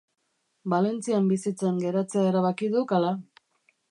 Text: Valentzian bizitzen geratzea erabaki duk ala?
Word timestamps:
Valentzian 0.73 1.27
bizitzen 1.33 1.77
geratzea 1.85 2.25
erabaki 2.31 2.73
duk 2.79 2.97
ala? 3.01 3.15